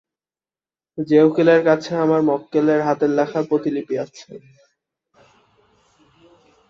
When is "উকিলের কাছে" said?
1.27-1.91